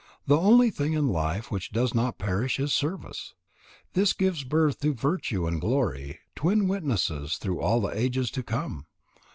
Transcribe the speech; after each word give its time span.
The 0.25 0.35
only 0.39 0.71
thing 0.71 0.93
in 0.93 1.09
life 1.09 1.51
which 1.51 1.71
does 1.71 1.93
not 1.93 2.17
perish 2.17 2.59
is 2.59 2.73
service. 2.73 3.35
This 3.93 4.13
gives 4.13 4.43
birth 4.43 4.79
to 4.79 4.95
virtue 4.95 5.45
and 5.45 5.61
glory, 5.61 6.21
twin 6.33 6.67
witnesses 6.67 7.35
through 7.37 7.61
all 7.61 7.81
the 7.81 7.95
ages 7.95 8.31
to 8.31 8.41
come. 8.41 8.87